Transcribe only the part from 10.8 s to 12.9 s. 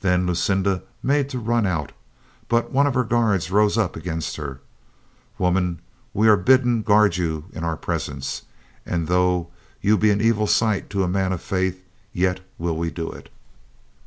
to a man of faith, yet will we